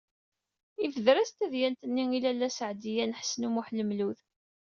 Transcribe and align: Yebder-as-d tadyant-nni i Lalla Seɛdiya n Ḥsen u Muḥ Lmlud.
Yebder-as-d 0.81 1.35
tadyant-nni 1.37 2.05
i 2.17 2.19
Lalla 2.25 2.49
Seɛdiya 2.57 3.05
n 3.05 3.15
Ḥsen 3.19 3.47
u 3.47 3.49
Muḥ 3.51 3.67
Lmlud. 3.79 4.19